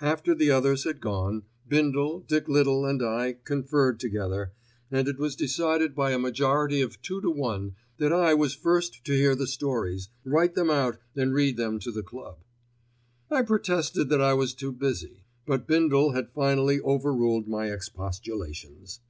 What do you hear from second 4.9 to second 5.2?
and it